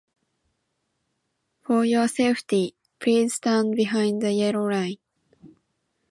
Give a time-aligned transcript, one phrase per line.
[1.61, 4.97] For your safety, please stand behind the yellow line.